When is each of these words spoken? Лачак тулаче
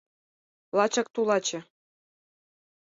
Лачак 0.77 1.07
тулаче 1.13 1.59